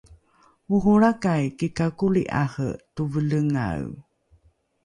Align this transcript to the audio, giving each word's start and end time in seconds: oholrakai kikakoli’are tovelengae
oholrakai 0.75 1.45
kikakoli’are 1.59 2.69
tovelengae 2.95 3.89